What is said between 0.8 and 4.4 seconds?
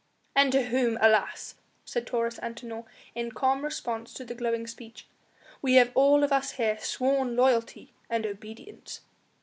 alas!" said Taurus Antinor in calm response to the